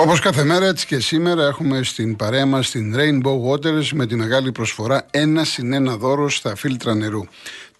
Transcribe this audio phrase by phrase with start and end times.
[0.00, 4.16] Όπως κάθε μέρα, έτσι και σήμερα έχουμε στην παρέα μας την Rainbow Waters με τη
[4.16, 7.24] μεγάλη προσφορά ένα συν ένα δώρο στα φίλτρα νερού.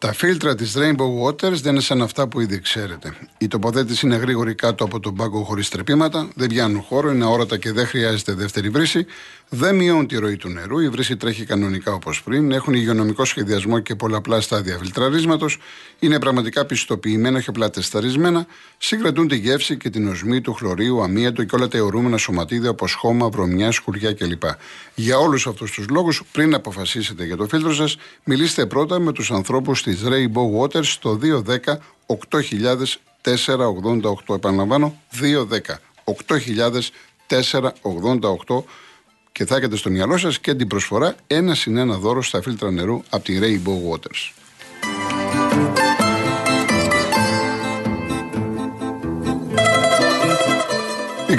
[0.02, 3.14] Τα φίλτρα της Rainbow Waters δεν είναι σαν αυτά που ήδη ξέρετε.
[3.38, 7.56] Η τοποθέτηση είναι γρήγορη κάτω από τον πάγκο χωρίς τρεπήματα, δεν πιάνουν χώρο, είναι αόρατα
[7.56, 9.06] και δεν χρειάζεται δεύτερη βρύση,
[9.48, 13.78] δεν μειώνει τη ροή του νερού, η βρύση τρέχει κανονικά όπως πριν, έχουν υγειονομικό σχεδιασμό
[13.78, 15.58] και πολλαπλά στάδια φιλτραρίσματος,
[15.98, 18.46] είναι πραγματικά πιστοποιημένα και απλά τεσταρισμένα,
[18.78, 22.92] συγκρατούν τη γεύση και την οσμή του χλωρίου, αμύατο και όλα τα αιωρούμενα σωματίδια όπως
[22.92, 24.42] χώμα, βρωμιά, σκουριά κλπ.
[24.94, 29.30] Για όλους αυτούς τους λόγους, πριν αποφασίσετε για το φίλτρο σας, μιλήστε πρώτα με τους
[29.30, 34.34] ανθρώπους της Rainbow Waters στο 210 8088.
[34.34, 35.80] Επαναλαμβάνω, 210
[37.26, 38.64] 8088
[39.32, 42.70] και θα έχετε στο μυαλό σας και την προσφορά ένα συν ένα δώρο στα φίλτρα
[42.70, 44.39] νερού από τη Rainbow Waters.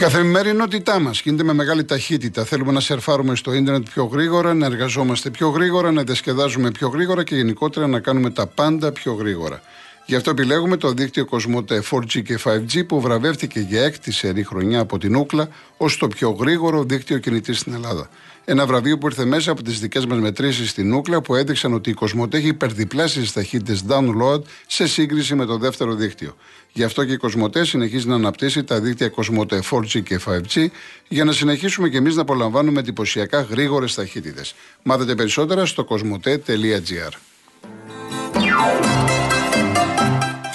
[0.01, 2.43] Η καθημερινότητά μας γίνεται με μεγάλη ταχύτητα.
[2.45, 7.23] Θέλουμε να σερφάρουμε στο ίντερνετ πιο γρήγορα, να εργαζόμαστε πιο γρήγορα, να διασκεδάζουμε πιο γρήγορα
[7.23, 9.61] και γενικότερα να κάνουμε τα πάντα πιο γρήγορα.
[10.05, 14.79] Γι' αυτό επιλέγουμε το δίκτυο Κοσμοτέ 4G και 5G που βραβεύτηκε για έκτη σερή χρονιά
[14.79, 18.09] από την Ούκλα ως το πιο γρήγορο δίκτυο κινητής στην Ελλάδα.
[18.45, 21.89] Ένα βραβείο που ήρθε μέσα από τις δικές μας μετρήσεις στην Ούκλα που έδειξαν ότι
[21.89, 26.35] η Κοσμοτέ έχει υπερδιπλάσει ταχύτητες download σε σύγκριση με το δεύτερο δίκτυο.
[26.73, 30.65] Γι' αυτό και η Κοσμοτέ συνεχίζει να αναπτύσσει τα δίκτυα Κοσμοτέ 4G και 5G
[31.07, 34.55] για να συνεχίσουμε και εμείς να απολαμβάνουμε εντυπωσιακά γρήγορες ταχύτητες.
[34.83, 37.11] Μάθετε περισσότερα στο κοσμοτέ.gr.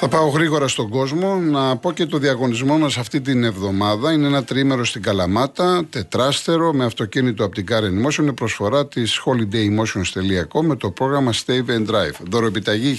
[0.08, 4.12] Θα πάω γρήγορα στον κόσμο να πω και το διαγωνισμό μας αυτή την εβδομάδα.
[4.12, 8.18] Είναι ένα τρίμερο στην Καλαμάτα, τετράστερο, με αυτοκίνητο από την Car Motion.
[8.18, 12.14] Είναι προσφορά της holidaymotions.com με το πρόγραμμα Stave and Drive.
[12.30, 12.98] Δωροεπιταγή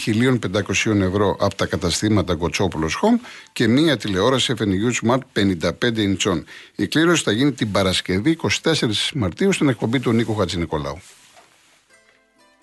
[0.85, 5.41] 1.500 ευρώ από τα καταστήματα Κοτσόπουλος Home και μία τηλεόραση FNU Smart
[5.89, 6.45] 55 ιντσών.
[6.75, 8.72] Η κλήρωση θα γίνει την Παρασκευή 24
[9.13, 10.97] Μαρτίου στην εκπομπή του Νίκο Χατζηνικολάου.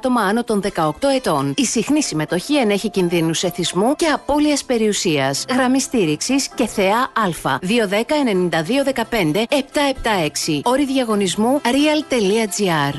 [0.00, 1.54] άτομα άνω των 18 ετών.
[1.56, 5.44] Η συχνή συμμετοχή ενέχει κινδύνους εθισμού και απώλειας περιουσίας.
[5.50, 7.58] Γραμμή στήριξης και θεά Α.
[7.60, 10.60] 210-9215-776.
[10.62, 12.98] Όρη διαγωνισμού real.gr.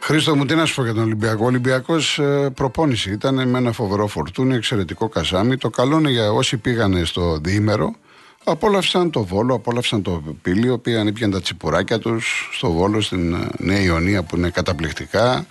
[0.00, 3.58] Χρήστο μου, τι να σου πω για τον Ολυμπιακό; Ο Ολυμπιακός ε, προπόνηση ήταν με
[3.58, 5.56] ένα φοβερό φορτούνι, εξαιρετικό καζάμι.
[5.56, 7.94] Το καλό είναι για όσοι πήγανε στο διήμερο
[8.48, 13.48] Απόλαυσαν το Βόλο, απόλαυσαν το Πήλιο, πήγαν ήπιαν τα τσιπουράκια τους στο Βόλο, στην ε,
[13.58, 15.46] Νέα Ιωνία που είναι καταπληκτικά,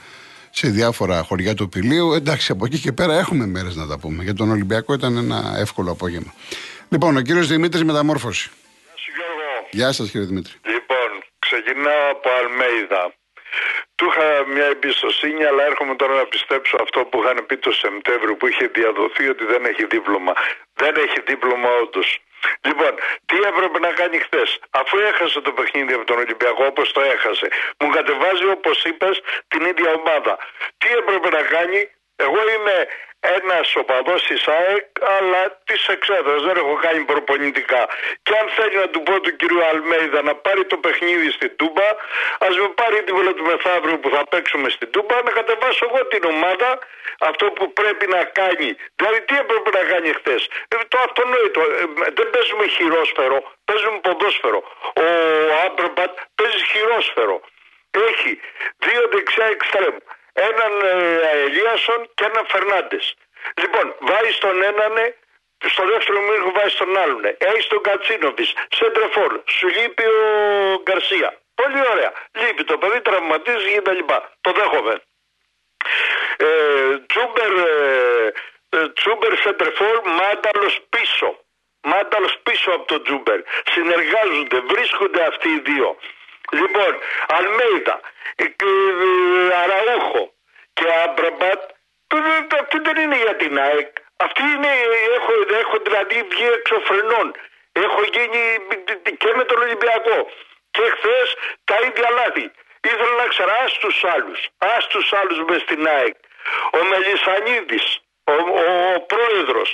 [0.50, 2.14] σε διάφορα χωριά του Πηλίου.
[2.14, 4.24] Εντάξει, από εκεί και πέρα έχουμε μέρες να τα πούμε.
[4.24, 6.34] Για τον Ολυμπιακό ήταν ένα εύκολο απόγευμα.
[6.90, 8.50] Λοιπόν, ο κύριος Δημήτρης Μεταμόρφωση.
[8.86, 9.68] Γεια σου Γιώργο.
[9.72, 10.54] Γεια σας κύριε Δημήτρη.
[10.74, 13.04] Λοιπόν, ξεκινάω από Αλμέιδα.
[13.96, 18.36] Του είχα μια εμπιστοσύνη, αλλά έρχομαι τώρα να πιστέψω αυτό που είχαν πει το Σεπτέμβριο
[18.40, 20.34] που είχε διαδοθεί ότι δεν έχει δίπλωμα.
[20.82, 22.08] Δεν έχει δίπλωμα όντως.
[22.62, 22.94] Λοιπόν,
[23.26, 27.48] τι έπρεπε να κάνει χθες, αφού έχασε το παιχνίδι από τον Ολυμπιακό όπως το έχασε,
[27.80, 30.38] μου κατεβάζει όπως είπες την ίδια ομάδα.
[30.78, 32.88] Τι έπρεπε να κάνει, εγώ είμαι
[33.38, 34.86] ένας οπαδός της ΑΕΚ,
[35.18, 36.42] αλλά της εξέδρας.
[36.44, 37.88] Δεν έχω κάνει προπονητικά.
[38.24, 41.88] Και αν θέλει να του πω του κυρίου Αλμέιδα να πάρει το παιχνίδι στην Τούμπα,
[42.40, 46.24] ας με πάρει την του μεθαύριο που θα παίξουμε στην Τούμπα, να κατεβάσω εγώ την
[46.34, 46.80] ομάδα
[47.20, 48.70] αυτό που πρέπει να κάνει.
[48.96, 51.62] Δηλαδή, τι έπρεπε να κάνει χθες; Ε, το αυτονόητο.
[51.62, 51.86] Ε,
[52.18, 54.60] δεν παίζουμε χειρόσφαιρο, παίζουμε ποδόσφαιρο.
[55.06, 55.08] Ο
[55.66, 57.42] Άμπραμπατ παίζει χειρόσφαιρο.
[58.10, 58.40] Έχει
[58.86, 59.96] δύο δεξιά εξτρέμ
[60.36, 63.16] έναν ε, Ελίασον και έναν Φερνάντες.
[63.62, 64.94] Λοιπόν, βάζει τον έναν,
[65.66, 67.26] στο δεύτερο μήνυμα βάζει τον άλλον.
[67.38, 68.46] Έχει τον Κατσίνοβι,
[68.78, 69.40] σέντρεφόρ.
[69.46, 71.40] Σου λείπει ο Γκαρσία.
[71.56, 72.12] Πολύ ωραία.
[72.32, 74.32] Λείπει το παιδί, τραυματίζει και τα λοιπά.
[74.42, 75.02] Το δέχομαι.
[76.38, 76.48] Ε,
[77.08, 78.32] Τσούμπερ, ε,
[78.70, 81.40] ε Τσούμπερ σέντρεφόρ, μάνταλος πίσω.
[81.82, 83.40] Μάνταλος πίσω από τον Τσούμπερ.
[83.72, 85.98] Συνεργάζονται, βρίσκονται αυτοί οι δύο.
[86.52, 88.00] Λοιπόν, Αλμέιδα,
[89.64, 90.35] Αραούχο
[90.78, 91.62] και Άμπραμπατ,
[92.62, 93.92] αυτή δεν είναι για την ΑΕΚ.
[94.26, 94.72] Αυτή είναι,
[95.18, 95.34] έχω,
[95.64, 97.28] έχω δηλαδή βγει εξωφρενών.
[97.86, 98.42] Έχω γίνει
[99.22, 100.18] και με τον Ολυμπιακό.
[100.76, 101.28] Και χθες
[101.64, 102.46] τα ίδια λάθη.
[102.92, 104.40] Ήθελα να ξέρω, α τους άλλους.
[104.58, 106.16] Α τους άλλους μες στην ΑΕΚ.
[106.78, 107.86] Ο Μελισανίδης,
[108.24, 109.70] ο, ο, ο πρόεδρος,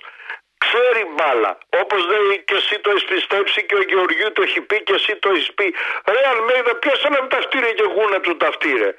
[0.64, 1.58] ξέρει μπάλα.
[1.82, 5.16] Όπως λέει και εσύ το έχεις πιστέψει και ο Γεωργίου το έχει πει και εσύ
[5.16, 5.76] το έχεις πει.
[6.14, 8.90] Ρε Αλμέιδα, ποιος να με ταυτήρε και εγώ να του ταυτήρε.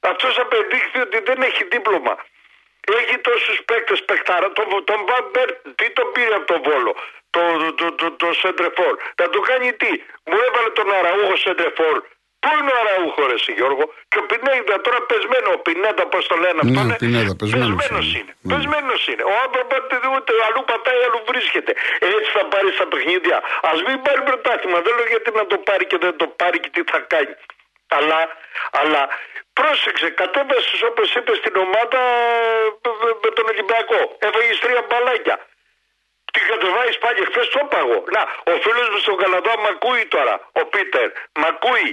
[0.00, 2.14] Αυτός απεδείχθη ότι δεν έχει δίπλωμα.
[3.00, 4.52] Έχει τόσους παίκτες παιχτάρα.
[4.52, 5.48] Τον, τον Βαμπέρ,
[5.78, 6.92] τι τον πήρε από τον Βόλο;
[7.30, 7.40] Το,
[7.78, 8.94] το, το, το, Σεντρεφόρ.
[9.20, 9.90] Να του κάνει τι;
[10.28, 11.96] Μου έβαλε τον Αραούχο Σεντρεφόρ.
[12.42, 15.48] Πού είναι ο Αραούχο, ρε Γιώργο; Και ο Πινέδα τώρα πεσμένο.
[15.58, 16.80] Ο Πινέδα, πώς το λένε αυτό.
[16.88, 18.32] Ναι, Πινέδα, πεσμένος είναι.
[18.40, 18.50] Ναι.
[18.52, 19.22] Πεσμένος είναι.
[19.32, 19.78] Ο άνθρωπος
[20.16, 21.72] ούτε αλλού πατάει, αλλού βρίσκεται.
[22.16, 23.36] Έτσι θα πάρει στα παιχνίδια.
[23.68, 24.78] Α μην πάρει πρωτάθλημα.
[24.84, 27.34] Δεν λέω γιατί να το πάρει και δεν το πάρει και τι θα κάνει.
[27.96, 28.20] Αλλά,
[28.80, 29.02] αλλά
[29.58, 32.00] πρόσεξε, κατέβασε όπω είπε στην ομάδα
[33.22, 34.00] με τον Ολυμπιακό.
[34.26, 35.36] Έφαγες τρία μπαλάκια.
[36.32, 37.98] Τι κατεβάζει πάλι χθες το παγό.
[38.14, 41.08] Να, ο φίλος μου στον Καλαδά μ' ακούει τώρα, ο Πίτερ.
[41.40, 41.88] Μ' ακούει.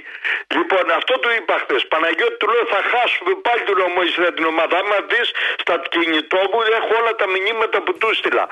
[0.56, 1.82] Λοιπόν, αυτό του είπα χθες.
[1.92, 3.90] Παναγιώτη του λέω θα χάσουμε πάλι του λέω
[4.38, 4.76] την ομάδα.
[4.82, 5.28] Άμα δεις
[5.64, 8.46] στα κινητό μου έχω όλα τα μηνύματα που του στείλα.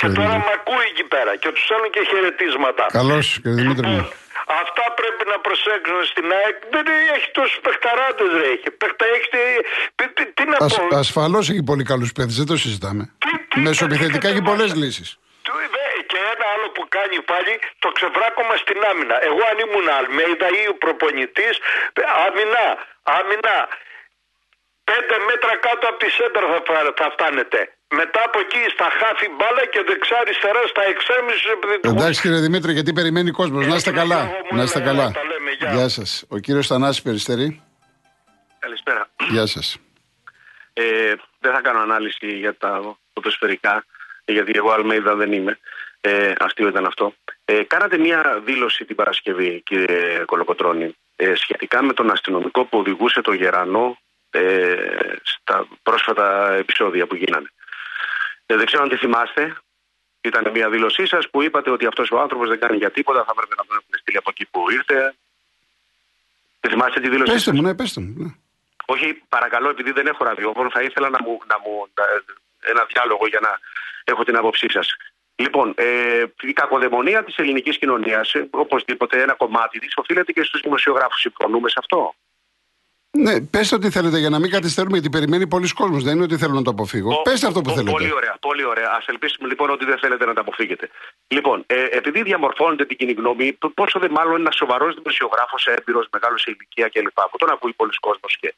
[0.00, 2.84] και τώρα μ' ακούει εκεί πέρα και τους στέλνω και χαιρετίσματα.
[2.98, 3.92] Καλώς, κύριε Δημήτρη.
[4.48, 6.56] Λοιπόν, αυτά πρέπει να προσέξουν στην ΑΕΚ.
[6.70, 8.48] Δεν έχει τόσους παιχταράδε, ρε.
[8.52, 8.70] Έχει.
[8.70, 9.28] Παιχτα, έχεις
[9.94, 13.02] τι, τι, τι να Ασ, πω; Ασφαλώς έχει πολύ καλούς παίχτε, δεν το συζητάμε.
[13.54, 15.18] Μεσοπιθετικά έχει πολλές λύσεις.
[16.10, 19.16] Και ένα άλλο που κάνει πάλι το ξεβράκωμα στην άμυνα.
[19.28, 21.54] Εγώ αν ήμουν Αλμέιδα ή ο προπονητής,
[22.26, 22.64] άμυνα,
[23.02, 23.56] άμυνα.
[24.84, 27.77] Πέντε μέτρα κάτω από τη σέντρα θα, θα φτάνετε.
[27.90, 31.94] Μετά από εκεί στα χάφη μπάλα και δεξιά-αριστερά στα εξάμιση επιθετικού.
[31.94, 33.66] Εντάξει κύριε Δημήτρη, γιατί περιμένει κόσμος.
[33.66, 34.30] Να είστε καλά.
[34.50, 35.12] Να είστε καλά.
[35.72, 36.24] Γεια σας.
[36.28, 37.62] Ο κύριος Θανάσης Περιστερή.
[38.58, 39.08] Καλησπέρα.
[39.28, 39.78] Γεια σας.
[40.72, 43.84] Ε, δεν θα κάνω ανάλυση για τα ποδοσφαιρικά,
[44.24, 45.58] γιατί εγώ Αλμέιδα δεν είμαι.
[46.00, 47.14] Ε, αστείο ήταν αυτό.
[47.44, 53.20] Ε, κάνατε μία δήλωση την Παρασκευή, κύριε Κολοκοτρώνη, ε, σχετικά με τον αστυνομικό που οδηγούσε
[53.20, 53.98] τον Γερανό
[54.30, 54.74] ε,
[55.22, 57.46] στα πρόσφατα επεισόδια που γίνανε.
[58.50, 59.56] Ε, δεν ξέρω αν τη θυμάστε.
[60.20, 63.32] Ήταν μια δήλωσή σας που είπατε ότι αυτός ο άνθρωπος δεν κάνει για τίποτα, θα
[63.34, 65.14] έπρεπε να τον έχουν στείλει από εκεί που ήρθε.
[66.60, 68.14] Δεν θυμάστε τη δήλωσή Πέστε μου, ναι, πέστε μου.
[68.16, 68.30] Ναι.
[68.86, 71.88] Όχι, παρακαλώ, επειδή δεν έχω ραδιόφωνο, θα ήθελα να μου, να μου
[72.60, 73.58] ένα διάλογο για να
[74.04, 74.96] έχω την άποψή σας.
[75.36, 80.60] Λοιπόν, ε, η κακοδαιμονία της ελληνικής κοινωνίας, ε, οπωσδήποτε ένα κομμάτι της, οφείλεται και στους
[80.60, 81.20] δημοσιογράφους.
[81.20, 82.14] Συμφωνούμε σε αυτό.
[83.10, 86.02] Ναι, πέστε ό,τι θέλετε για να μην καθυστερούμε, γιατί περιμένει πολλοί κόσμος.
[86.04, 87.22] Δεν είναι ότι θέλω να το αποφύγω.
[87.22, 87.90] Πέστε αυτό που θέλετε.
[87.90, 88.90] Πολύ ωραία, πολύ ωραία.
[88.90, 90.90] Α ελπίσουμε λοιπόν ότι δεν θέλετε να το αποφύγετε.
[91.28, 96.40] Λοιπόν, ε, επειδή διαμορφώνετε την κοινή γνώμη, πόσο δε μάλλον ένας σοβαρός δημοσιογράφος, έμπειρος, μεγάλος
[96.40, 97.20] σε ηλικία κλπ.
[97.30, 98.54] που τον ακούει πολλοί κόσμος και.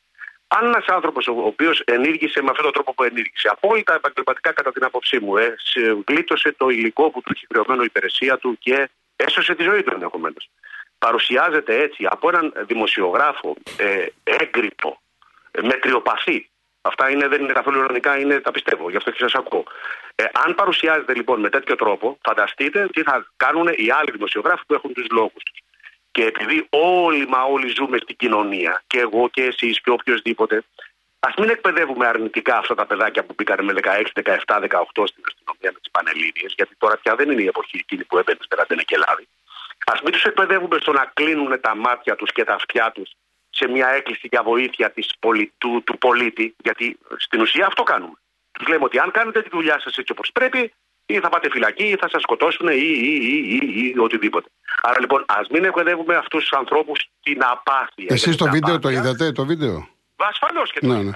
[0.49, 4.73] Αν ένας άνθρωπος ο οποίος ενήργησε με αυτόν τον τρόπο που ενήργησε, απόλυτα επαγγελματικά κατά
[4.73, 5.55] την άποψή μου, ε,
[6.08, 9.91] γλίτωσε το υλικό που του έχει χρεωμένο η υπηρεσία του και έσωσε τη ζωή του
[9.94, 10.50] ενδεχομένως
[11.05, 15.00] παρουσιάζεται έτσι από έναν δημοσιογράφο ε, έγκριτο,
[15.50, 16.49] ε, μετριοπαθή.
[16.82, 19.64] Αυτά είναι, δεν είναι καθόλου ειρωνικά, είναι, τα πιστεύω, γι' αυτό και σας ακούω.
[20.14, 24.75] Ε, αν παρουσιάζεται λοιπόν με τέτοιο τρόπο, φανταστείτε τι θα κάνουν οι άλλοι δημοσιογράφοι που
[24.75, 25.52] έχουν τους λόγους του.
[26.11, 30.64] Και επειδή όλοι μα όλοι ζούμε στην κοινωνία, και εγώ και εσείς και οποιοδήποτε,
[31.20, 35.70] ας μην εκπαιδεύουμε αρνητικά αυτά τα παιδάκια που μπήκαν με 16, 17, 18 στην αστυνομία
[35.75, 38.96] με τις Πανελλήνιες, γιατί τώρα πια δεν είναι η εποχή εκείνη που έμπαινε στην και
[38.96, 39.29] λάδι.
[39.87, 43.11] Α μην τους εκπαιδεύουμε στο να κλείνουν τα μάτια τους και τα αυτιά τους
[43.50, 45.15] σε μια έκκληση για βοήθεια της
[45.59, 48.15] του, του πολίτη, γιατί στην ουσία αυτό κάνουμε.
[48.53, 50.73] Τους λέμε ότι αν κάνετε τη δουλειά σας έτσι όπως πρέπει,
[51.06, 54.49] ή θα πάτε φυλακή, ή θα σας σκοτώσουν, ή, ή, ή, ή, ή οτιδήποτε.
[54.82, 58.06] Άρα λοιπόν, ας μην εκπαιδεύουμε αυτούς τους ανθρώπους την απάθεια.
[58.08, 61.13] Εσείς το βίντεο το είδατε, το βίντεο; Ασφαλώς και το ναι, ναι.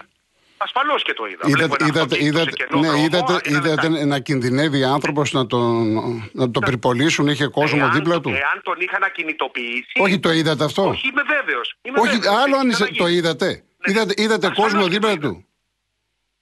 [0.57, 1.43] Ασφαλώς και το είδα.
[1.45, 5.93] Είδατε, είδατε, είδατε, ναι, είδατε, είδατε να κινδυνεύει άνθρωπος να τον,
[6.33, 9.93] να τον πυρπολίσουν, είχε κόσμο εάν, δίπλα του; Εάν τον είχαν ακινητοποιήσει.
[9.99, 11.77] Όχι, το είδατε αυτό; Όχι, είμαι βέβαιος.
[11.97, 13.93] Όχι, βέβαιος, άλλο αν είσαι, το είδατε; Ναι.
[13.93, 15.47] Είδατε, είδατε κόσμο δίπλα του;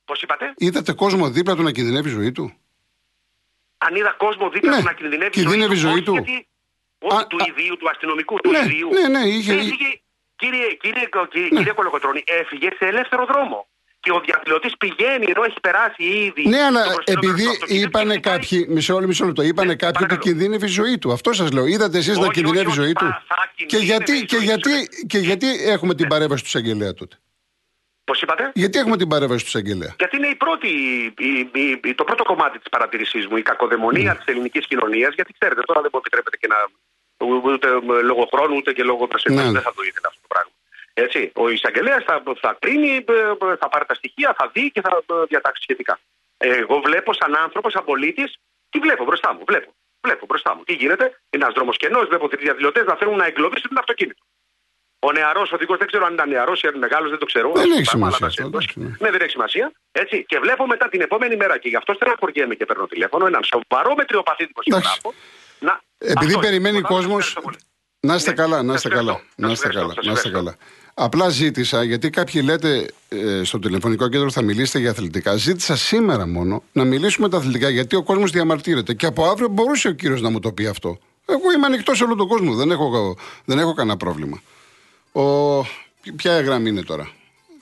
[0.04, 2.52] Πώς είπατε; Είδατε κόσμο δίπλα του να κινδυνεύει η ζωή του;
[3.78, 4.76] Αν είδα κόσμο δίπλα ναι.
[4.76, 6.12] του να κινδυνεύει, η ζωή του.
[6.12, 6.47] Γιατί,
[6.99, 8.88] όχι του ιδίου, του αστυνομικού, του ναι, ιδίου.
[8.88, 9.52] Ναι, ναι, είχε...
[9.54, 9.71] Κύριε,
[10.37, 13.66] κύριε, κύριε, κύριε Κολοκοτρώνη, έφυγε σε ελεύθερο δρόμο
[14.02, 16.49] και ο διαδηλωτής πηγαίνει ενώ έχει περάσει ήδη.
[16.49, 18.66] Ναι, αλλά επειδή είπανε κάποιοι.
[18.68, 19.42] Μισό, μισό λεπτό.
[19.42, 21.12] Είπανε κάποιοι ότι κινδύνευε η ζωή του.
[21.12, 21.66] Αυτό σας λέω.
[21.66, 23.06] Είδατε εσείς να κινδυνεύει η ζωή του;
[23.66, 24.71] Και γιατί, και, γιατί,
[25.06, 27.16] και γιατί έχουμε την παρέμβαση του εισαγγελέα τότε;
[28.04, 30.68] Πώς είπατε; Γιατί έχουμε την παρέμβαση του εισαγγελέα; Γιατί είναι η πρώτη,
[31.18, 31.50] η,
[31.85, 34.16] η, το πρώτο κομμάτι της παρατηρήσής μου, η κακοδαιμονία mm.
[34.16, 35.14] της ελληνικής κοινωνίας.
[35.14, 36.56] Γιατί ξέρετε, τώρα δεν μου επιτρέπετε και να.
[37.50, 37.68] ούτε
[38.02, 39.40] λόγω χρόνου ούτε και λόγω προσωπικού.
[39.40, 39.50] Ναι.
[39.50, 40.51] Δεν θα το ήθελα αυτό το πράγμα.
[40.95, 41.33] Έτσι.
[41.35, 45.15] Ο εισαγγελέας θα, θα κρίνει, ε, θα πάρει τα στοιχεία, θα δει και θα ε,
[45.29, 45.99] διατάξει σχετικά.
[46.37, 48.37] Εγώ βλέπω σαν άνθρωπος, σαν πολίτης,
[48.71, 49.43] τι βλέπω μπροστά μου.
[49.47, 50.63] Βλέπω, βλέπω μπροστά μου.
[50.65, 54.23] Τι γίνεται, είναι ένας δρόμος κενός, βλέπω τρεις διαδηλωτές να θέλουν να εγκλωβίσουν το αυτοκίνητο.
[54.99, 57.53] Ο νεαρός οδηγός, δεν ξέρω αν ήταν νεαρός ή αν μεγάλος, δεν το ξέρω.
[57.53, 58.97] Δεν έχει Πάμε, σημασία αλλά αυτό, να σε- εντάξει, ναι.
[58.99, 59.73] Ναι, δεν έχει σημασία.
[59.93, 60.25] Έτσι.
[60.25, 63.95] Και βλέπω μετά την επόμενη μέρα και γι' αυτό στεναχωριέμαι και παίρνω τηλέφωνο έναν σοβαρό
[63.95, 65.15] μετριοπαθή δημοσιογράφο.
[65.59, 65.81] Να...
[65.99, 67.51] Επειδή Αυτό, περιμένει τίποτα άλλο, κόσμο.
[68.02, 68.11] Ευχαριστώ πολύ.
[68.11, 69.12] Να είστε Ναι, καλά, να σας είστε ευχαριστώ.
[69.12, 69.18] καλά.
[69.18, 69.94] Σας Να είστε ευχαριστώ, καλά.
[69.94, 70.56] σας Να είστε ευχαριστώ.
[70.56, 70.56] καλά.
[70.94, 75.37] Απλά ζήτησα, γιατί κάποιοι λέτε ε, στο τηλεφωνικό κέντρο θα μιλήσετε για αθλητικά.
[75.37, 78.94] Ζήτησα σήμερα μόνο να μιλήσουμε τα αθλητικά, γιατί ο κόσμος διαμαρτύρεται.
[78.94, 80.99] Και από αύριο μπορούσε ο κύριος να μου το πει αυτό.
[81.26, 82.54] Εγώ είμαι ανοιχτός σε όλο τον κόσμο.
[82.54, 84.42] Δεν έχω, δεν έχω κανένα πρόβλημα.
[85.12, 85.23] Ο,
[86.16, 87.11] ποια γραμμή είναι τώρα,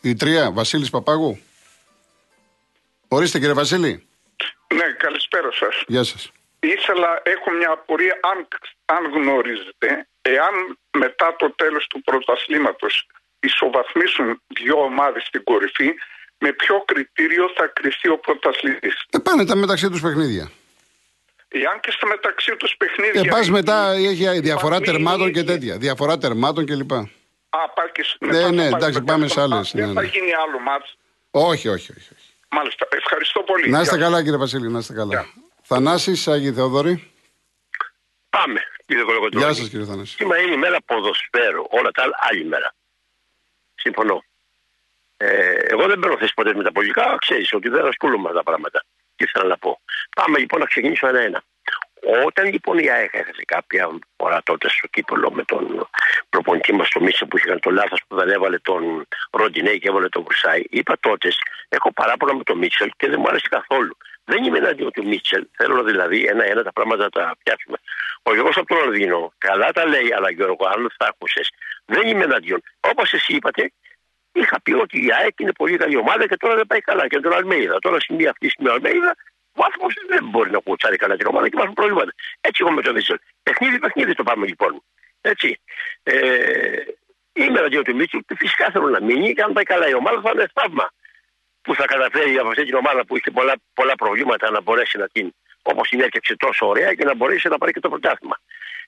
[0.01, 1.39] Η τρία, Βασίλης Παπάγου;
[3.09, 4.07] Ορίστε κύριε Βασίλη.
[4.75, 5.83] Ναι, καλησπέρα σας.
[5.87, 6.31] Γεια σας.
[6.61, 8.49] Ήθελα, έχω μια απορία αν,
[8.97, 9.89] αν γνωρίζετε,
[10.23, 10.55] εάν
[10.99, 13.07] μετά το τέλος του πρωταθλήματος
[13.41, 15.95] ισοβαθμίσουν δύο ομάδες στην κορυφή,
[16.39, 20.51] με ποιο κριτήριο θα κριθεί ο πρωταθλητής; Ε, πάνε τα μεταξύ τους παιχνίδια.
[21.49, 23.21] Εάν και στα μεταξύ τους παιχνίδια...
[23.25, 25.53] Ε, πας οι- μετά, οι- έχει οι διαφορά βαθμοί τερμάτων είναι και ίδιοι.
[25.53, 25.77] τέτοια.
[25.79, 26.93] Διαφορά τερμάτων κλπ.
[26.93, 29.53] Α, πάει και Ναι, μετά θα ναι, πάει εντάξει, στο πάμε σε τέλος.
[29.53, 30.07] άλλες, Α, Δεν ναι, θα ναι.
[30.07, 30.97] γίνει άλλο μάτς.
[31.31, 32.09] Όχι, όχι, όχι.
[32.17, 32.29] όχι.
[32.51, 32.87] Μάλιστα.
[32.91, 33.71] Ευχαριστώ πολύ.
[33.71, 34.05] Να είστε Γεια.
[34.05, 35.09] καλά, κύριε Βασίλη, να είστε καλά.
[35.15, 35.27] Γεια.
[35.63, 37.11] Θανάσης, Άγιοι Θεόδωρη.
[38.31, 39.45] Πάμε, κύριε Κολοκοτρώνη.
[39.45, 40.15] Γεια σας, κύριε Θανάση.
[40.15, 41.65] Σήμερα είναι η μέρα ποδοσφαίρου.
[41.69, 42.75] Όλα τα άλλα άλλη μέρα.
[43.75, 44.25] Συμφωνώ.
[45.17, 47.17] Ε, εγώ δεν παίρνω θέση ποτέ με τα πολιτικά.
[47.21, 48.85] Ξέρεις ότι δεν ασχολούμαι με τα πράγματα.
[49.17, 49.81] Τι ήθελα να πω.
[50.17, 51.43] Πάμε λοιπόν να ξεκινήσω ένα-ένα.
[52.27, 55.89] Όταν λοιπόν η ΑΕΚ έχασε κάποια φορά τότε στο κύπελο με τον
[56.29, 59.89] προπονητή μας το Μίτσε που είχε κάνει το λάθος που δεν έβαλε τον Ροντινέ και
[59.89, 61.29] έβαλε τον Βρουσάη, είπα τότε:
[61.69, 63.97] Έχω παράπονα με τον Μίτσελ και δεν μου άρεσε καθόλου.
[64.25, 65.47] Δεν είμαι εναντίον του Μίτσελ.
[65.57, 67.77] Θέλω δηλαδή ένα-ένα τα πράγματα να τα πιάσουμε.
[68.23, 71.41] Ο Γιώργος από το Λονδίνο καλά τα λέει, αλλά Γιώργο, αν θα άκουσε,
[71.85, 72.63] δεν είμαι εναντίον.
[72.81, 73.73] Όπως εσύ είπατε,
[74.33, 77.09] είχα πει ότι η ΑΕΚ είναι πολύ καλή ομάδα και τώρα δεν πάει καλά.
[77.09, 77.79] Και τον Αλμέιδα.
[77.79, 79.17] Τώρα στην μία αυτή στην Αλμέιδα,
[79.55, 82.13] ο άνθρωπος δεν μπορεί να κουτσάρει καλά την ομάδα και υπάρχουν προβλήματα.
[82.41, 83.19] Έτσι εγώ με τον Μίτσελ.
[83.43, 84.83] Παιχνίδι, παιχνίδι το πάμε λοιπόν.
[85.21, 85.61] Έτσι.
[86.03, 86.13] Ε,
[87.33, 90.21] είμαι εναντίον του Μίτσελ και φυσικά θέλω να μείνει και αν πάει καλά η ομάδα
[90.21, 90.91] θα είναι θαύμα
[91.63, 95.09] που θα καταφέρει από αυτή την ομάδα που είχε πολλά, πολλά προβλήματα να μπορέσει να
[95.09, 98.41] την όπως την έφτιαξε τόσο ωραία και να μπορέσει να πάρει και το πρωτάθλημα.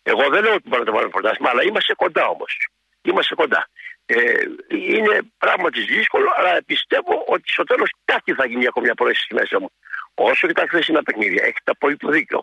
[0.03, 2.67] Εγώ δεν λέω ότι μπορεί να το πάρει το πρωτάθλημα, αλλά είμαστε κοντά όμως.
[3.03, 3.69] Είμαστε κοντά.
[4.07, 9.23] Ε, είναι πράγματι δύσκολο, αλλά πιστεύω ότι στο τέλος κάτι θα γίνει ακόμη μια πρόεση
[9.23, 9.71] στη μέσα μου.
[10.15, 12.43] Όσο και τα χθεσινά παιχνίδια, έχετε απόλυτο δίκιο.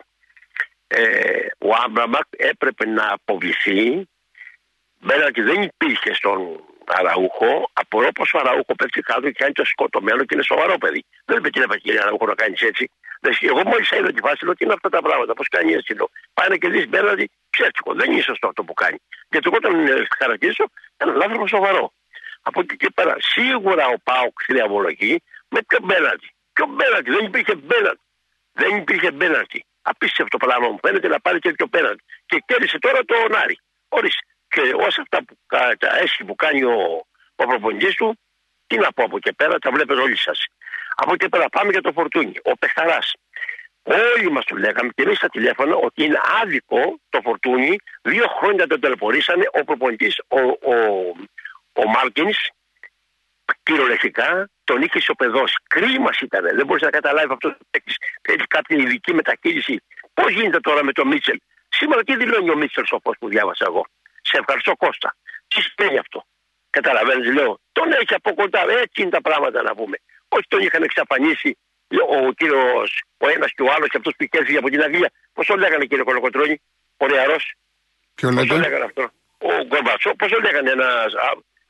[0.88, 4.08] Ε, ο Άμπραμπακ έπρεπε να αποβληθεί.
[5.02, 6.64] Μπαίνοντα δεν υπήρχε στον
[6.98, 11.06] Αραούχο, απορώ πω ο Αραούχο πέφτει κάτω και κάνει το σκοτωμένο και είναι σοβαρό παιδί.
[11.26, 12.92] Δεν είπε την ευκαιρία Αραούχο να κάνεις έτσι.
[13.22, 15.94] Δεν- Εγώ μόλις είδα τη φάση λέω τι είναι αυτά τα πράγματα, πώς κάνει έτσι.
[15.94, 16.10] Λέω.
[16.34, 17.94] Πάει να κερδίσει μπέναντι ψεύτικο.
[17.94, 18.98] Δεν είναι σωστό αυτό που κάνει.
[19.30, 20.66] Γιατί εγώ τον ε, χαρακτηρίζω
[20.98, 21.94] έναν άνθρωπο σοβαρό.
[22.42, 26.28] Από εκεί και πέρα, σίγουρα ο Πάοκ θριαμβολογεί με ποιο μπέναντι.
[26.54, 28.00] Ποιο μπέναντι, δεν υπήρχε μπέναντι.
[28.54, 29.66] Δεν υπήρχε μπέναντι.
[29.82, 32.02] Απίστευτο πράγμα μου φαίνεται να πάρει τέτοιο πέναντι.
[32.26, 33.58] Και κέρδισε τώρα το Νάρι.
[33.90, 34.24] Ορίστε.
[34.50, 38.20] Και όσα αυτά που, κα- τα έσχη που κάνει ο, ο προπονητής του,
[38.68, 40.46] τι να πω από εκεί πέρα, τα βλέπετε όλοι σας.
[40.96, 42.34] Από εκεί πέρα πάμε για το φορτούνι.
[42.44, 43.00] Ο Πεχταρά.
[43.84, 47.76] Όλοι μας το λέγαμε και εμείς στα τηλέφωνα ότι είναι άδικο το φορτούνι.
[48.02, 50.74] Δύο χρόνια τον τελεπορήσανε ο προπονητής, ο, ο,
[51.74, 52.30] ο Μάρκιν,
[53.64, 55.56] κυριολεκτικά τον είχε ισοπεδώσει.
[55.68, 56.44] Κρίμα ήταν.
[56.56, 57.58] Δεν μπορείς να καταλάβεις αυτός.
[58.22, 59.84] Θέλει κάποια ειδική μεταχείριση.
[60.14, 61.38] Πώς γίνεται τώρα με τον Μίτσελ;
[61.70, 63.86] Σήμερα τι δηλώνει ο Μίτσελ όπω που διάβασα εγώ;
[64.30, 65.10] Σε ευχαριστώ Κώστα.
[65.52, 66.20] Τι σημαίνει αυτό;
[66.78, 67.52] Καταλαβαίνεις, λέω.
[67.72, 68.62] Τον έχει από κοντά.
[68.84, 69.98] Έτσι είναι τα πράγματα να πούμε.
[70.36, 71.58] Όχι τον είχαν εξαφανίσει
[72.16, 72.90] ο κύριος,
[73.24, 75.10] ο ένας και ο άλλος και αυτός που είχε έρθει από την Αγγλία.
[75.34, 76.56] Πώς το λέγανε κύριε Κολοκοτρόνη,
[76.98, 77.44] ο νεαρός;
[78.16, 78.68] Ποιο Πώς το λέτε.
[78.68, 79.04] λέγανε αυτό.
[79.38, 81.14] Ο Γκορμπατσό, πώς το λέγανε ένας.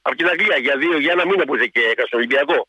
[0.02, 2.68] Από την Αγγλία για, δύο, για ένα μήνα που είχε και έκανε στον Ολυμπιακό.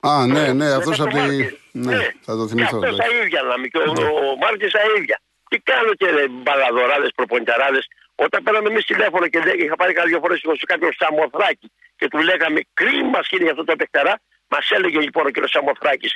[0.00, 1.36] Α, ναι, ναι, αυτός Μετά από το τη.
[1.36, 1.58] Μάρκες.
[1.72, 2.78] Ναι, θα το θυμηθώ.
[2.80, 3.22] Και αυτός τα εντάξει.
[3.24, 3.70] ίδια να μην.
[3.70, 3.92] Και ο,
[4.30, 5.20] ο Μάρκε τα ίδια.
[5.48, 7.84] Τι κάνω και ρε, μπαλαδοράδες, προπονηταράδες.
[8.24, 11.66] Όταν πέραμε εμείς τηλέφωνο και δεν είχα πάρει κάποια φορές σε κάποιο Σαμοθράκη
[11.98, 14.14] και του λέγαμε κρίμα σκύνει αυτό το παιχταρά,
[14.52, 15.36] μας έλεγε λοιπόν ο κ.
[15.54, 16.08] Σαμοθράκη.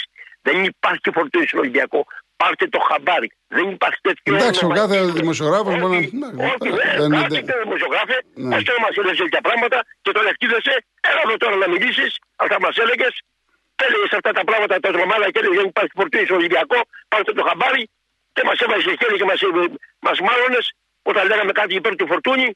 [0.46, 2.00] Δεν υπάρχει φορτίο στον Ολυμπιακό.
[2.40, 3.28] Πάρτε το χαμπάρι.
[3.56, 4.34] Δεν υπάρχει τέτοιο.
[4.34, 4.80] Εντάξει, ο όνομα.
[4.80, 7.54] κάθε δημοσιογράφος Όχι, μπορεί να- ναι, Όχι, δεν- δεν δεν- είναι.
[7.66, 8.16] δημοσιογράφε.
[8.46, 8.54] Ναι.
[8.58, 10.74] Αυτό μας έλεγες τέτοια πράγματα και τον ευτύχησε.
[11.10, 12.10] Έλα εδώ τώρα να μιλήσεις.
[12.42, 13.14] Αυτά μας έλεγες.
[13.86, 16.78] Έλεγε αυτά τα πράγματα τα τρομάδα και έλεγε δεν υπάρχει φορτίο στον Ολυμπιακό.
[17.12, 17.82] Πάρτε το χαμπάρι
[18.34, 19.40] και μας έβαζε χέρι και μας
[20.06, 20.66] μας μάλωνες
[21.10, 22.48] όταν λέγαμε κάτι υπέρ του φορτούνη.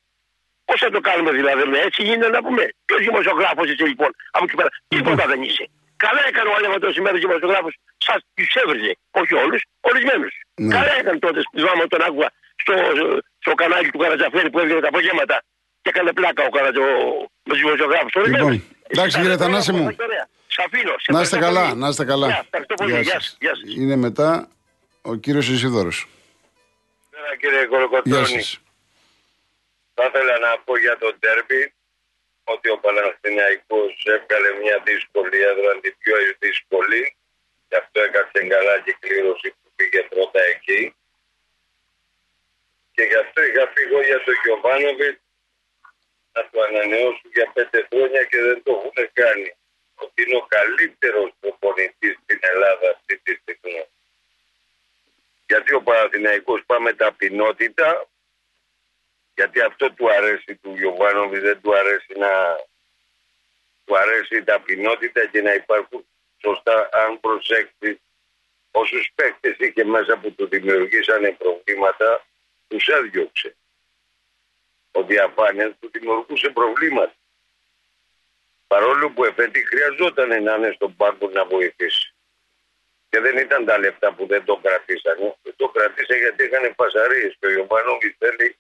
[0.69, 2.63] Πώς θα το κάνουμε δηλαδή, ναι, έτσι γίνεται να πούμε.
[2.87, 4.71] Ποιο δημοσιογράφος είσαι λοιπόν από εκεί πέρα.
[4.93, 5.65] Τίποτα δεν είσαι.
[6.05, 7.75] Καλά έκανε ο Αλέματο σήμερα δημοσιογράφος,
[8.07, 8.93] σας τους έβριζε.
[9.21, 10.33] Όχι όλους, ορισμένους.
[10.55, 10.75] Ναι.
[10.77, 12.29] Καλά έκανε τότε, θυμάμαι τον άκουγα
[12.63, 12.75] στο,
[13.45, 15.37] στο κανάλι του Καρατζαφέρη που έβγαινε τα απογεύματα
[15.83, 16.85] και έκανε πλάκα ο Καρατζο
[17.49, 18.09] με του δημοσιογράφου.
[18.35, 18.53] Λοιπόν,
[18.93, 19.85] εντάξει, κύριε Θανάση μου.
[20.55, 20.95] Σ' αφήνω.
[21.05, 21.81] Σε Να είστε ευχαριστώ καλά, πολύ.
[21.83, 22.27] να είστε καλά.
[22.27, 22.91] Γεια, ευχαριστώ πολύ.
[22.91, 23.25] Γεια Γεια σας.
[23.25, 23.37] σας.
[23.41, 23.75] Γεια σας.
[23.77, 24.49] Είναι μετά
[25.03, 26.07] ο κύριος Ισίδωρος.
[27.19, 28.43] Καλησπέρα κύριε Γεια Κολοκοτρώνη.
[28.43, 28.61] σας.
[29.95, 31.63] Θα ήθελα να πω για τον τέρμπι
[32.45, 37.17] ότι ο Παναθηναϊκός έβγαλε μια δύσκολη έδρα, την πιο δύσκολη.
[37.69, 40.95] Γι' αυτό έκατσε καλά και κλήρωση που πήγε πρώτα εκεί.
[42.95, 45.21] Και γι' αυτό είχα πει εγώ για τον Γιωβάνοβιτς
[46.35, 49.51] να το ανανεώσουν για πέντε χρόνια και δεν το έχουν κάνει.
[49.95, 53.85] Ότι είναι ο καλύτερος προπονητής στην Ελλάδα αυτή τη στιγμή.
[55.49, 58.09] Γιατί ο Παναθηναϊκός πάμε ταπεινότητα,
[59.35, 62.57] γιατί αυτό του αρέσει του Γιωβάνοβιτς, δεν του αρέσει να
[63.85, 66.07] του αρέσει η ταπεινότητα και να υπάρχουν
[66.43, 68.01] σωστά αν προσέξει
[68.71, 72.27] όσους παίκτες είχε μέσα που του δημιουργήσανε προβλήματα
[72.69, 73.57] τους έδιωξε.
[74.91, 77.15] Ο διαφάνειας του δημιουργούσε προβλήματα.
[78.67, 82.15] Παρόλο που εφέτη χρειαζόταν να είναι στον πάγκο να βοηθήσει.
[83.11, 85.37] Και δεν ήταν τα λεφτά που δεν το κρατήσανε.
[85.43, 88.57] Δεν το κρατήσε γιατί είχαν φασαρίες και ο Ιωβάνοβιτ θέλει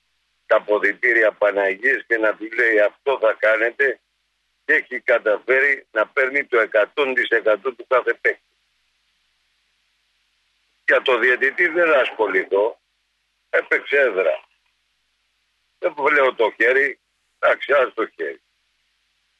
[0.47, 4.01] τα αποδητήρια Παναγίες και να του λέει αυτό θα κάνετε
[4.65, 8.43] και έχει καταφέρει να παίρνει το 100% του κάθε παίκτη.
[10.87, 12.81] Για το διαιτητή δεν θα ασχοληθώ.
[13.51, 14.45] Έπαιξε έδρα.
[15.79, 16.99] Δεν λέω το χέρι,
[17.39, 18.41] εντάξει, ας το χέρι.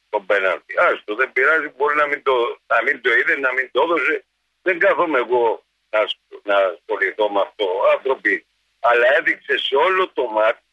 [0.09, 0.73] Το πέναλτι.
[0.77, 4.25] Άστο, δεν πειράζει, μπορεί να μην, το, να μην το είδε, να μην το έδωσε.
[4.69, 6.01] Δεν κάθομαι εγώ να,
[6.43, 7.67] να ασχοληθώ με αυτό.
[7.93, 8.45] Άνθρωποι,
[8.79, 10.63] αλλά έδειξε σε όλο το μάτι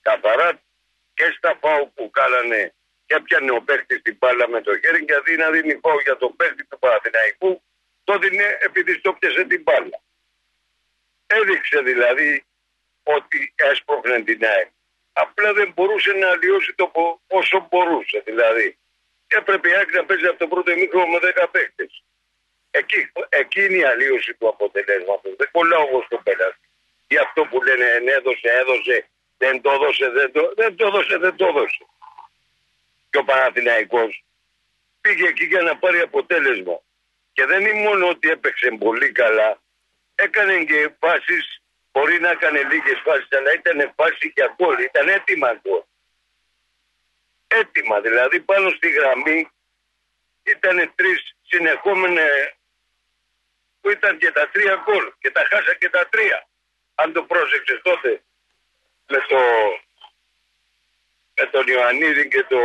[0.00, 0.60] καθαρά
[1.14, 2.74] και στα φάου που κάνανε
[3.06, 6.16] και έπιανε ο παίχτη την μπάλα με το χέρι και αντί να δίνει φάου για
[6.16, 7.62] τον παίχτη του Παναθηναϊκού,
[8.04, 10.00] το δίνει επειδή στο πιασε την μπάλα.
[11.26, 12.44] Έδειξε δηλαδή
[13.02, 14.70] ότι έσπροχνε την ΑΕΚ.
[15.12, 16.92] Απλά δεν μπορούσε να αλλοιώσει το
[17.26, 18.22] όσο μπορούσε.
[18.24, 18.78] Δηλαδή,
[19.26, 21.88] έπρεπε η ΑΕΚ να παίζει από το πρώτο ημίχρονο με 10 παίχτε.
[22.78, 25.32] Εκεί, εκεί είναι η αλλίωση του αποτελέσματος.
[25.36, 26.66] Δεν κολλάω εγώ στο πέρασμα.
[27.08, 29.08] Γι' αυτό που λένε έδωσε, έδωσε,
[29.38, 31.84] δεν το έδωσε, δεν το, δεν το έδωσε, δεν το έδωσε.
[33.10, 34.24] Και ο Παναθηναϊκός
[35.00, 36.80] πήγε εκεί για να πάρει αποτέλεσμα.
[37.32, 39.60] Και δεν είναι μόνο ότι έπαιξε πολύ καλά,
[40.14, 41.58] έκανε και φάσεις
[41.98, 44.78] Μπορεί να έκανε λίγες φάσεις, αλλά ήταν φάση για γκολ.
[44.78, 45.82] Ήταν έτοιμα γκολ.
[47.46, 49.50] Έτοιμα, δηλαδή πάνω στη γραμμή
[50.42, 52.26] ήταν τρεις συνεχόμενε
[53.80, 56.48] που ήταν και τα τρία γκολ και τα χάσα και τα τρία.
[56.94, 58.22] Αν το πρόσεξες τότε
[59.06, 59.40] με, το,
[61.34, 62.60] με τον Ιωαννίδη και το,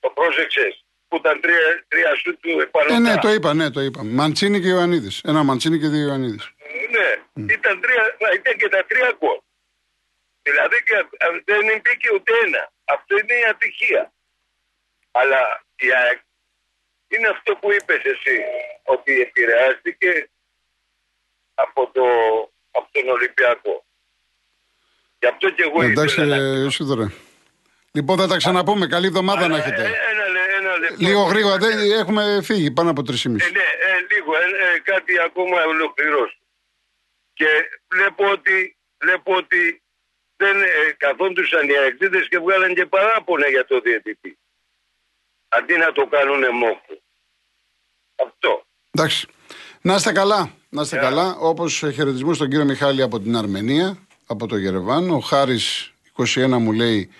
[0.00, 3.10] το πρόσεξες που ήταν τρία, τρία σου του επαναλαμβάνω.
[3.10, 4.04] Ε, ναι, το είπα, ναι, το είπα.
[4.04, 5.20] Μαντσίνη και Ιωαννίδης.
[5.24, 6.50] Ένα Μαντσίνη και δύο Ιωαννίδης.
[6.90, 7.52] Ναι, mm.
[7.52, 9.38] ήταν, τρία, ήταν και τα τρία γκολ.
[10.42, 10.96] Δηλαδή και,
[11.44, 12.72] δεν μπήκε ούτε ένα.
[12.84, 14.12] Αυτό είναι η ατυχία.
[15.10, 16.20] Αλλά η ΑΕΚ
[17.12, 18.36] είναι αυτό που είπες εσύ,
[18.84, 20.30] ότι επηρεάστηκε
[21.54, 22.04] από, το,
[22.70, 23.84] από τον Ολυμπιακό.
[25.18, 27.12] Γι' αυτό και εγώ Εντάξει, ήθελα
[27.92, 28.86] Λοιπόν, θα τα ξαναπούμε.
[28.86, 29.82] Καλή εβδομάδα να έχετε.
[29.82, 33.12] Ένα, ένα, ένα λίγο γρήγορα, δεν έχουμε φύγει πάνω από 3,5.
[33.12, 36.38] Ε, ναι, ε, λίγο, ε, ε, κάτι ακόμα ολοκληρώσω.
[37.32, 37.46] Και
[37.88, 39.82] βλέπω ότι, βλέπω ότι
[40.36, 44.38] δεν ε, καθόντουσαν οι αεκτήτες και βγάλαν και παράπονα για το διαιτητή.
[45.56, 46.92] Αντί να το κάνουν μόχο.
[48.26, 48.62] Αυτό.
[48.90, 49.26] Εντάξει.
[49.80, 50.50] Να είστε καλά.
[50.68, 51.36] Να είστε καλά.
[51.38, 55.10] Όπως χαιρετισμού στον κύριο Μιχάλη από την Αρμενία, από το Γερεβάν.
[55.10, 57.10] Ο Χάρης 21 μου λέει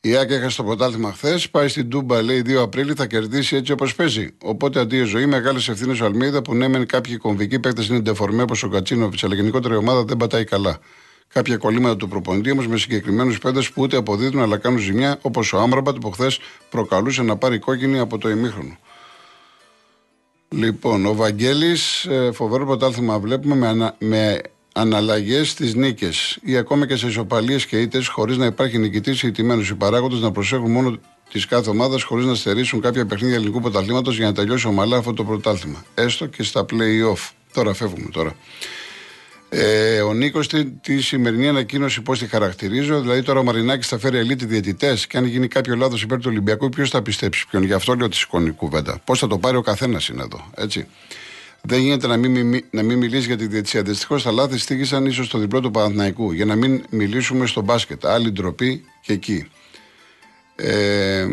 [0.00, 1.50] η Άκη έχασε το πρωτάθλημα χθες.
[1.50, 4.36] Πάει στην Τούμπα, λέει 2 Απρίλη, θα κερδίσει έτσι όπως παίζει.
[4.42, 8.42] Οπότε αντίο ζωή, μεγάλες ευθύνες ο Αλμίδα που ναι, μεν κάποιοι κομβικοί παίκτες είναι ντεφορμέ
[8.42, 10.78] όπως ο Κατσίνοβιτς, αλλά γενικότερα η ομάδα δεν πατάει καλά.
[11.28, 15.52] Κάποια κολλήματα του προπονητή όμως με συγκεκριμένους παίκτες που ούτε αποδίδουν αλλά κάνουν ζημιά, όπως
[15.52, 16.38] ο Άμραμπατ που χθες
[16.70, 18.76] προκαλούσε να πάρει κόκκινη από το ημίχρονο.
[20.48, 24.40] Λοιπόν, ο Βαγγέλης, ε, φοβερό πρωτάθλημα βλέπουμε με, ανα, με
[24.72, 29.30] αναλλαγές στις νίκες ή ακόμα και σε ισοπαλίες και ήττες χωρίς να υπάρχει νικητής ή
[29.30, 29.62] τιμένο.
[29.62, 30.98] Οι παράγοντε να προσέχουν μόνο
[31.32, 35.12] της κάθε ομάδας χωρίς να στερήσουν κάποια παιχνίδια ελληνικού πρωταθλήματος για να τελειώσει ομαλά αυτό
[35.12, 35.84] το πρωτάθλημα.
[35.94, 37.30] Έστω και στα play-off.
[37.52, 38.36] Τώρα φεύγουμε τώρα.
[39.48, 43.00] Ε, ο Νίκος τη, τη σημερινή ανακοίνωση πώς τη χαρακτηρίζω.
[43.00, 46.28] Δηλαδή τώρα ο Μαρινάκης θα φέρει ελίτη διαιτητές και αν γίνει κάποιο λάθος υπέρ του
[46.28, 47.62] Ολυμπιακού, ποιος θα πιστέψει ποιον.
[47.62, 49.00] Γι' αυτό λέω τη σηκώνει κουβέντα.
[49.04, 50.50] Πώς θα το πάρει ο καθένας είναι εδώ.
[50.54, 50.86] Έτσι.
[51.62, 53.82] Δεν γίνεται να μην, να μην μιλήσεις για τη διετησία.
[53.82, 56.32] Δυστυχώς τα λάθη στήγησαν ίσως στο διπλό του Παναθηναϊκού.
[56.32, 58.06] Για να μην μιλήσουμε στο μπάσκετ.
[58.06, 59.48] Άλλη ντροπή και εκεί.
[60.56, 61.26] Ε,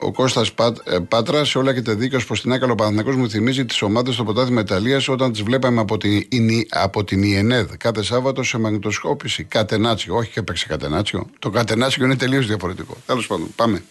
[0.00, 0.52] ο Κώστας
[0.84, 4.24] ε, Πάτρας, σε όλα έχετε δίκιο προς την άκαλο Παναθηναϊκός μου θυμίζει τις ομάδες στο
[4.24, 6.26] ποτάθι Ιταλία όταν τις βλέπαμε από την,
[6.70, 9.44] από την ΙΕΝΕΔ κάθε Σάββατο σε μαγνητοσκόπηση.
[9.44, 10.16] Κατενάτσιο.
[10.16, 11.26] Όχι και έπαιξε κατενάτσιο.
[11.38, 12.96] Το κατενάτσιο είναι τελείως διαφορετικό.
[13.06, 13.82] Τέλος πάντων, πάμε.